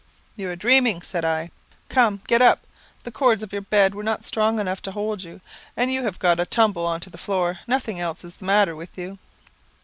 [0.35, 1.51] "You are dreaming," said I;
[1.87, 2.65] "come, get up.
[3.03, 5.41] The cords of your bed were not strong enough to hold you,
[5.77, 8.75] and you have got a tumble on to the floor; nothing else is the matter
[8.75, 9.19] with you."